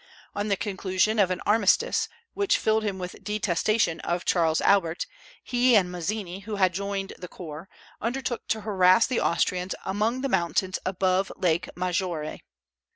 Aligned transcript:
On 0.33 0.47
the 0.47 0.57
conclusion 0.57 1.19
of 1.19 1.29
an 1.29 1.41
armistice, 1.45 2.09
which 2.33 2.57
filled 2.57 2.81
him 2.83 2.97
with 2.97 3.23
detestation 3.23 3.99
of 3.99 4.25
Charles 4.25 4.59
Albert, 4.61 5.05
he 5.43 5.75
and 5.75 5.91
Mazzini, 5.91 6.39
who 6.39 6.55
had 6.55 6.73
joined 6.73 7.13
the 7.19 7.27
corps, 7.27 7.69
undertook 8.01 8.47
to 8.47 8.61
harass 8.61 9.05
the 9.05 9.21
Austrians 9.21 9.75
among 9.85 10.21
the 10.21 10.27
mountains 10.27 10.79
above 10.87 11.31
Lake 11.37 11.69
Maggiore. 11.77 12.41